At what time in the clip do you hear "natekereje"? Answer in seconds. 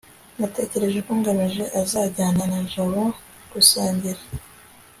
0.39-0.99